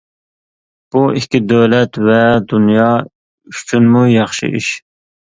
[0.93, 2.15] بۇ ئىككى دۆلەت ۋە
[2.53, 2.85] دۇنيا
[3.51, 4.71] ئۈچۈنمۇ ياخشى ئىش.